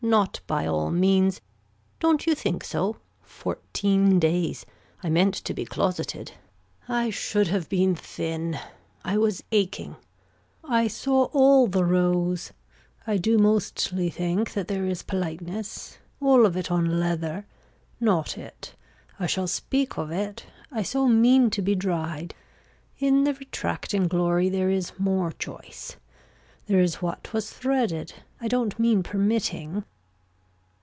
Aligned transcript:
Not 0.03 0.39
by 0.47 0.65
all 0.65 0.89
means. 0.89 1.41
Don't 1.99 2.25
you 2.25 2.33
think 2.33 2.63
so. 2.63 2.97
Fourteen 3.21 4.19
days. 4.19 4.65
I 5.03 5.09
meant 5.11 5.35
to 5.35 5.53
be 5.53 5.63
closeted. 5.63 6.31
I 6.89 7.11
should 7.11 7.49
have 7.49 7.69
been 7.69 7.95
thin. 7.95 8.57
I 9.05 9.19
was 9.19 9.43
aching. 9.51 9.97
I 10.63 10.87
saw 10.87 11.25
all 11.33 11.67
the 11.67 11.85
rose. 11.85 12.51
I 13.05 13.17
do 13.17 13.37
mostly 13.37 14.09
think 14.09 14.53
that 14.53 14.67
there 14.67 14.87
is 14.87 15.03
politeness. 15.03 15.99
All 16.19 16.47
of 16.47 16.57
it 16.57 16.71
on 16.71 16.99
leather. 16.99 17.45
Not 17.99 18.39
it. 18.39 18.73
I 19.19 19.27
shall 19.27 19.47
speak 19.47 19.99
of 19.99 20.09
it. 20.09 20.47
I 20.71 20.81
so 20.81 21.07
mean 21.07 21.51
to 21.51 21.61
be 21.61 21.75
dried. 21.75 22.33
In 22.97 23.23
the 23.23 23.35
retracting 23.35 24.07
glory 24.07 24.49
there 24.49 24.71
is 24.71 24.93
more 24.97 25.31
choice. 25.31 25.95
There 26.65 26.79
is 26.81 27.03
what 27.03 27.31
was 27.33 27.51
threaded. 27.51 28.13
I 28.39 28.47
don't 28.47 28.77
mean 28.79 29.03
permitting. 29.03 29.85